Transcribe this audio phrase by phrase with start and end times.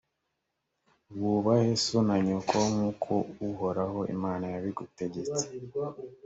[1.19, 3.11] wubahe so na nyoko nk’uko
[3.49, 5.41] uhoraho imana yabigutegetse,